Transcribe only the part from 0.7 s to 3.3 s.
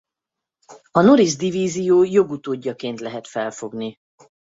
A Norris divízió jogutódjaként lehet